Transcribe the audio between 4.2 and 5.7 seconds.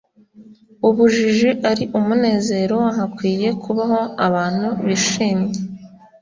abantu bishimye